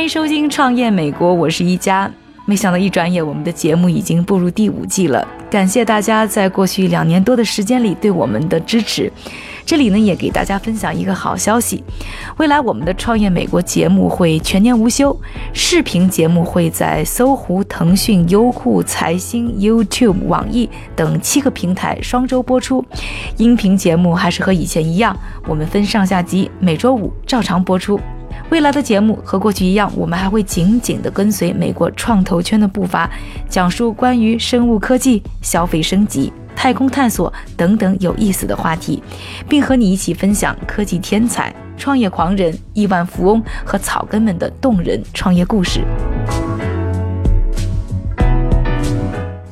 [0.00, 2.10] 欢迎收听《创业美国》，我是一加。
[2.46, 5.28] 没想到一转眼，我们的节目已经步入第五季了。
[5.50, 9.12] 感谢大家在过去两年多的时间里对我们的支持。
[9.66, 11.84] 这里呢，也给大家分享一个好消息：
[12.38, 15.14] 未来我们的《创业美国》节目会全年无休，
[15.52, 22.82] 视频节目会在搜狐、腾讯、优酷、财新、YouTube、网易等七个平台双周播出；
[23.36, 25.14] 音频节目还是和以前一样，
[25.46, 28.00] 我们分上下集，每周五照常播出。
[28.50, 33.08] 未来的节目和过去一样，我们还会紧紧地跟随美国创投圈的步伐，
[33.48, 39.00] 讲述关于生物科技、消费升级、太空探索等等有意思的话题，
[39.48, 45.82] 并和你一起分享科技天才、创业狂人、亿万富翁和草根们的动人创业故事。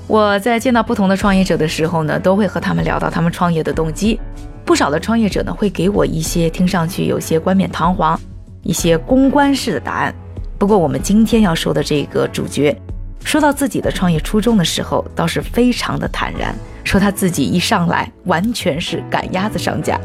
[0.08, 4.18] 我在见到不同的创业者的时候呢，都会和他们聊到他们创业的动机。
[4.64, 8.18] 不少的创业者呢，会给我一些听上去有些冠冕堂皇。
[8.62, 10.14] 一些公关式的答案。
[10.58, 12.76] 不过，我们今天要说的这个主角，
[13.24, 20.00] 说到自己的创业初衷的时候，倒是非常的坦然，说他自己一上来完全是赶鸭子上架。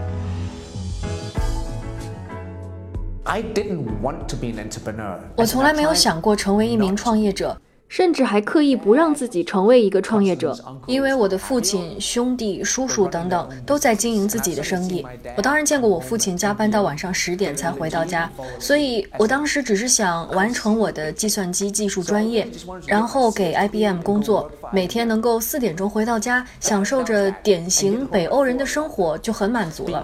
[5.35, 7.57] 我从来没有想过成为一名创业者。
[7.93, 15.05] 甚至还刻意不让自己成为一个创业者，因为我的父亲、兄弟、叔叔等等都在经营自己的生意。
[15.37, 18.27] 我当然见过我父亲加班到晚上十点才回到家，
[18.57, 22.47] 所以我当时只是想完成我的计算机技术专业，
[22.87, 30.03] 然后给 IBM 工作，每天能够四点钟回到家，享受着典型北欧人的生活就很满足了。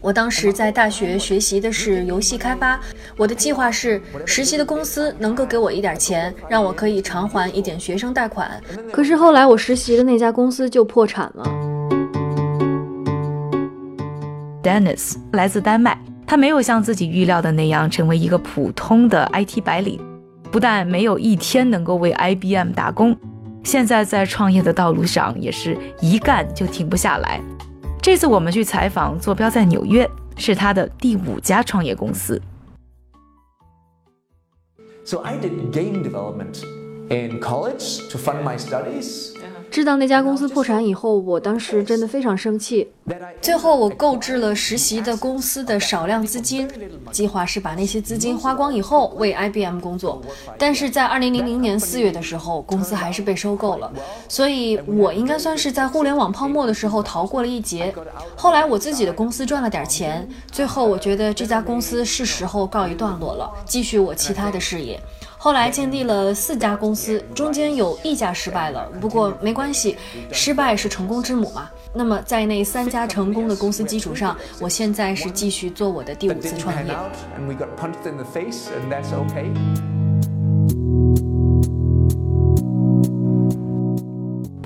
[0.00, 2.80] 我当时在大学学习的是游戏开发，
[3.18, 7.26] 我的计划是实习的公司能够给我一点钱，让我可以偿。
[7.26, 8.48] 还一点学生贷款，
[8.92, 11.44] 可是后来我实习的那家公司就破产了。
[14.62, 20.00] Dennis 来自丹麦，他没有像自己预料的那样成为一个普通的 IT 白领，
[20.52, 23.14] 不但没有一天能够为 IBM 打工，
[23.66, 27.40] 现在在创业的道路上也是一干就停不下来。
[28.00, 32.40] 这次我们去采访，坐标在纽约，是他的第五家创业公司。
[35.04, 36.64] So I did game development.
[37.10, 39.34] in college to fund my studies.
[39.70, 42.88] 知道那家公司破产以后，我当时真的非常生气。
[43.40, 46.68] 最后，我购置了实习的公司的少量资金，
[47.12, 50.22] 计划是把那些资金花光以后为 IBM 工作。
[50.58, 53.92] 但是在2000年4月的时候，公司还是被收购了，
[54.28, 57.94] 所以我应该算是在互联网泡沫的时候逃过了一劫。
[58.34, 65.00] 后来我自己的公司赚了点钱，最后我觉得这家公司是时候告一段落了，继续我其他的事业。
[65.46, 69.96] 后来建立了四家公司，中间有一家失败了，不过没关系，
[70.32, 71.70] 失败是成功之母嘛。
[71.94, 76.92] 那么在那三家成功的公司基础上，我现在是继续做我的第五次创业。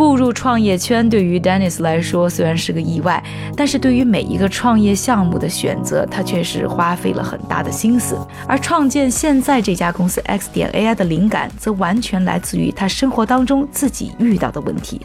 [0.01, 3.23] 步入创业圈对于 Dennis 来说虽然是个意外，
[3.55, 8.17] 但是对于每一个创业项目的选择，他却是花费了很大的心思。
[8.49, 15.03] 而创建现在这家公司 X 点 AI 的灵感，则完全来自于他生活当中自己遇到的问题。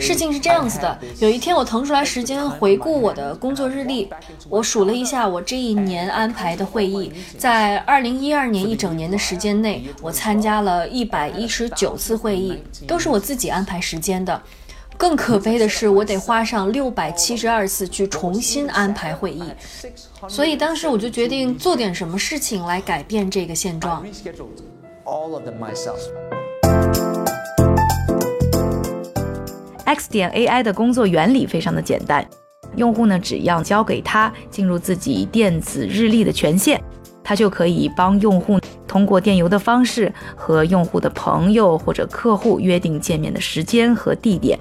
[0.00, 4.08] 事情是这样子的，有一天我腾出来时间回顾我的工作日历，
[4.48, 14.40] 我数了一下我这一年安排的会议，在二零一二年一整年的时间内，我参加了一百一十九次会议，都是我自己安排时间的。
[14.96, 19.42] 更可悲的是，我得花上六百七十二次去重新安排会议，
[20.28, 24.04] 所以当时我就决定做点什么事情来改变这个现状。
[29.90, 32.24] X 点 AI 的工作原理非常的简单，
[32.76, 36.78] 用户呢只要交给他进入自己电子日历的权限，
[37.24, 44.56] 他就可以帮用户通过电邮的方式和用户的朋友或者客户约定见面的时间和地点。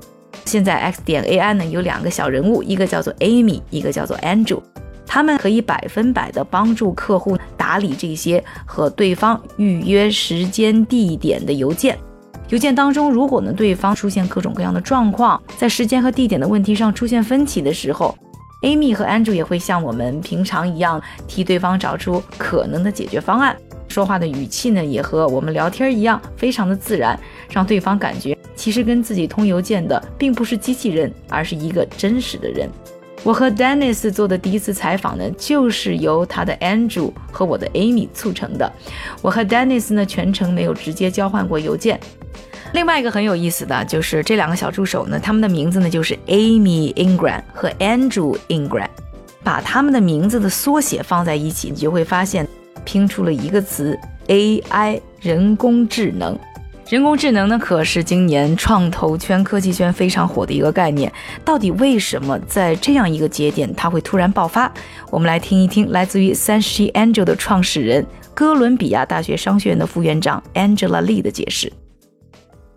[0.45, 4.59] 现在 X 点 AI 呢有两个小人物，一个叫做 Amy，一个叫做 Andrew，
[5.05, 11.95] 他们可以百分百的帮助客户打理这些和对方预约时间地点的邮件。
[12.49, 18.17] 邮件当中，如果呢对方出现各种各样的状况，在时间和地点的问题上出现分歧的时候
[18.63, 23.55] ，Amy 和 Andrew 也会像我们平常一样替对方找出可能的解决方案。
[23.87, 27.19] 说话的语气呢，也和我们聊天一样，非常的自然，
[27.51, 32.67] 让对方感觉其实跟自己通邮件的并不是机器人，而是一个真实的人。
[33.23, 38.71] 我和 Dennis 做的第一次采访呢，就是由他的 Andrew 和我的 Amy 促成的。
[39.21, 41.99] 我和 Dennis 呢，全程没有直接交换过邮件。
[42.73, 48.87] 另外一个很有意思的就是这两个小助手呢，他们的名字呢就是 Amy Ingram 和 Andrew Ingram，
[49.43, 52.47] 把他们的名字的缩写放在一起，你就会发现。
[52.85, 53.95] 拼出了一个词
[54.27, 56.35] AI 人工智能，
[56.89, 61.11] 人工智能呢可是今年创投圈、科技圈非常火的一个概念。
[61.45, 64.71] 到底为什么在这样一个节点它会突然爆发？
[65.11, 68.03] 我们来听一听来自于三十七 Angel 的创始人、
[68.33, 71.71] 哥伦比亚大学商学院的副院长 Angela Lee 的解释。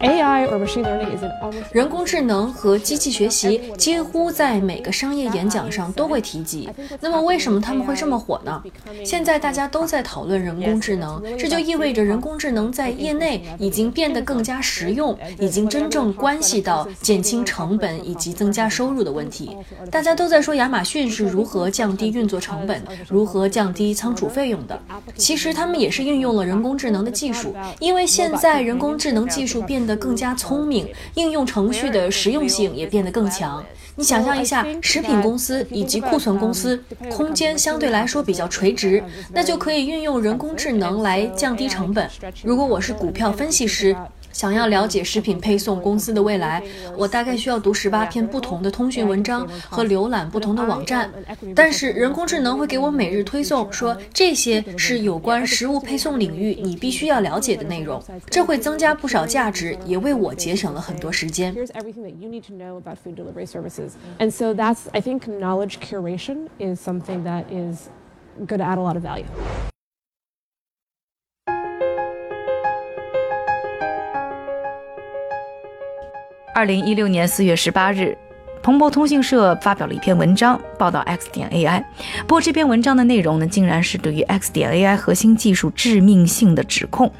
[0.03, 1.31] AI or machine learning is an
[1.71, 6.69] 人工智能和机器学习几乎在每个商业演讲上都会提及。
[7.01, 8.63] 那么为什么他们会这么火呢？
[9.05, 19.57] 现在大家都在讨论人工智能，这就意味着人工智能在业内已经变得更加实用，已经真正关系到减轻成本以及增加收入的问题。
[19.91, 24.81] 大家都在说亚马逊是如何降低运作成本，如何降低仓储费用的。
[25.17, 33.65] 其实他们也是运用了人工智能的技术，因为现在人工智能技术变得更加聪明，应用程序的实用性也变得更强。
[33.95, 39.03] 你想象一下，食品公司以及库存公司空间相对来说比较垂直，
[39.33, 42.09] 那就可以运用人工智能来降低成本。
[42.43, 43.95] 如果我是股票分析师。
[44.33, 46.63] 想要了解食品配送公司的未来，
[46.97, 51.11] 我大概需要读十八篇不同的通讯文章和浏览不同的网站。
[51.55, 61.55] 但是人工智能会给我每日推送，说这些是有关食物配送领域你必须要了解的内容，这会增加不少价值，也为我节省了很多时间。
[76.55, 78.15] 二零一六年四月十八日，
[78.63, 81.83] 彭博通讯社发表了一篇文章，报道 X 点 AI。
[82.27, 87.11] 不过这篇文章的内容呢，竟然是对于 X 点 AI 核心技术致命性的指控。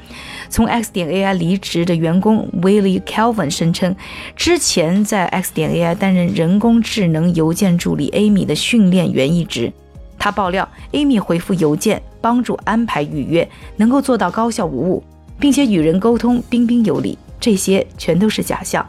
[0.49, 3.95] 从 X 点 AI 离职的员工 Willie Kelvin 声称，
[4.35, 9.73] 之前在 X 点 AI 担任人工智能邮件助理 Amy 的训练员一职。
[10.19, 15.03] 他爆料，Amy 回复邮件、帮助安排预约，能够做到高效无误，
[15.39, 18.87] 并且与人沟通彬彬有礼，这些全都是假象。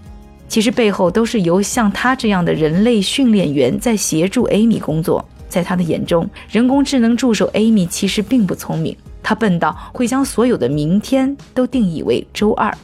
[0.49, 5.25] 其实背后都是由像他这样的人类训练员在协助 Amy 工作。
[5.49, 12.76] 在他的眼中，人工智能助手 Amy 其实并不聪明，他笨到会将所有的明天都定义为周二。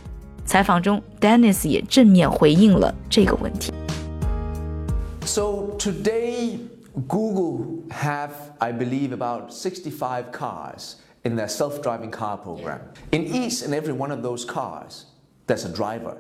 [0.45, 3.73] 采访中，Dennis 也正面回应了这个问题。
[5.25, 6.59] So today,
[7.09, 12.79] Google have, I believe, about 65 cars in their self-driving car program.
[13.11, 15.07] In each and every one of those cars,
[15.47, 16.17] there's a driver.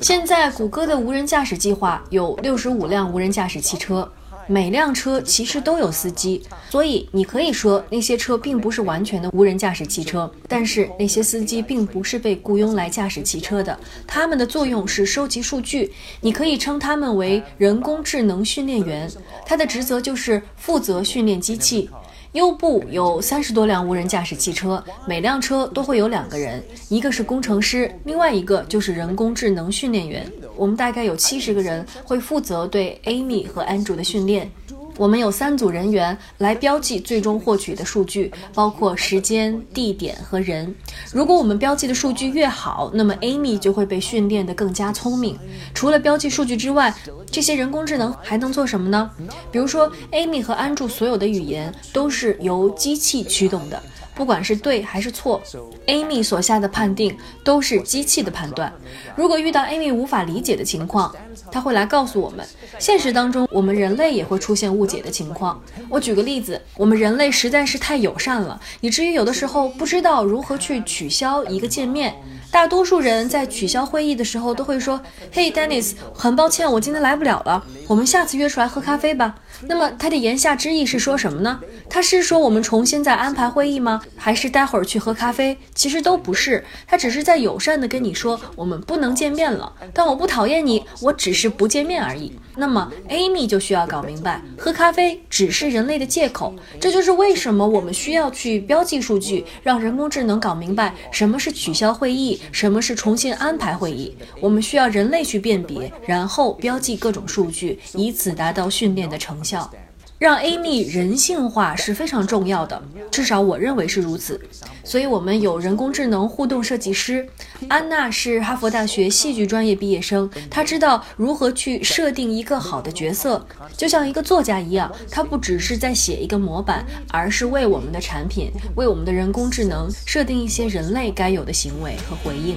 [0.00, 4.10] 现在，谷歌的无人驾驶计划有六十五辆无人驾驶汽车，
[4.46, 10.30] 每辆车其实都有司机，所以你可以说那些车并不是完全的无人驾驶汽车。
[10.48, 15.92] 但是那些司机并不是被雇佣来驾驶汽车的，他们的作用是收集数据。
[16.22, 19.10] 你可以称他们为人工智能训练员，
[19.44, 21.90] 他的职责就是负责训练机器。
[22.34, 30.28] 优步有三十多辆无人驾驶汽车，每辆车都会有两个人，一个是工程师，另外一个就是人工智能训练员。
[30.56, 34.50] 我们大概有七十个人会负责对 Amy 和 Andrew 的训练。
[34.96, 40.74] 我们有三组人员来标记最终获取的数据，包括时间、地点和人。
[41.12, 45.38] 如果我们标记的数据越好，那么 Amy 就会被训练得更加聪明。
[45.74, 46.94] 除了标记数据之外，
[47.30, 49.10] 这些人工智能还能做什么呢？
[49.50, 53.82] 比如说，Amy 和安住所有的语言都是由机器驱动的。
[54.14, 55.42] 不管是对还是错
[55.86, 58.72] ，Amy 所下的判定都是机器的判断。
[59.16, 61.14] 如果遇到 Amy 无法理解的情况，
[61.50, 62.46] 他会来告诉我们。
[62.78, 65.60] 现实当中，我们人类也会出现误解的情况。
[65.88, 72.14] 我举个例子，我们人类实在是太友善了，以至于有的时候不知道如何去取消一个界面。
[72.54, 75.02] 大多数人在取消会议的时候都会说
[75.34, 79.34] ：“嘿，Dennis，很抱歉，我今天来不了了，我们下次约出来喝咖啡吧。”
[79.66, 81.60] 那么他的言下之意是说什么呢？
[81.88, 84.00] 他是说我们重新再安排会议吗？
[84.16, 85.56] 还是待会儿去喝咖啡？
[85.74, 89.72] 其实都不是，他只是在友善的跟你说我们不能见面了。
[89.92, 92.38] 但我不讨厌你，我只是不见面而已。
[92.56, 96.54] 那么 Amy 就需要搞明白，喝咖啡只是人类的借口。
[96.80, 104.16] 这就是为什么我们需要去标记数据，让人工智能搞明白什么是取消会议，什么是重新安排会议？
[104.40, 109.70] 我们需要人类去辨别，然后标记各种数据，以此达到训练的成效。
[110.18, 114.40] 让 Amy 人性化是非常重要的，至少我认为是如此。
[114.84, 117.26] 所以，我们有人工智能互动设计师
[117.68, 123.44] 安娜，是哈佛大学戏剧专业毕业生，她知道如何去设定一个好的角色，
[123.76, 132.56] 就像一个作家一样，她不只是在写一个模板，而是为我们的产品、为我们的人工智能设定一些人类该有的行为和回应。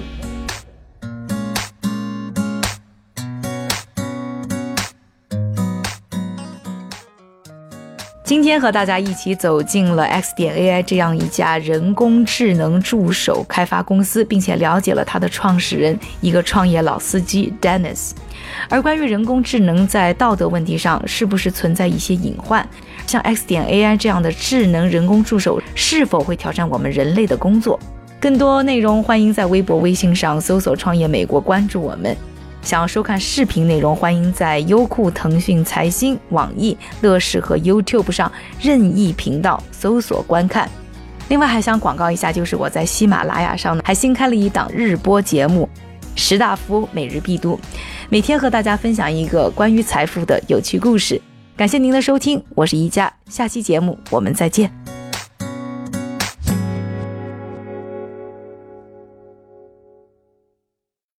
[8.28, 18.10] 今天和大家一起走进了 X 点 AI 这样一家人工智能助手开发公司，并且了解了它的创始人，一个创业老司机 Dennis。
[18.68, 22.68] 而关于人工智能在道德问题上是不是存在一些隐患，
[23.06, 27.80] 像 X 点 AI 这样的智能人工助手是否会挑战我们人类的工作？
[28.20, 32.14] 更多内容欢迎在微博、微信上搜索“创业美国”，关注我们。
[32.68, 40.68] 想要收看视频内容，欢迎在优酷、腾讯、财新、网易、乐视和 YouTube 上任意频道搜索观看。
[41.30, 45.66] 另外还想广告一下，就是我在喜马拉雅上呢还新开了一档日播节目
[46.14, 47.56] 《石大夫每日必读》，
[48.10, 51.18] 每天和大家分享一个关于财富的有趣故事。
[51.56, 54.77] 感谢您的收听，我是一佳，下期节目我们再见。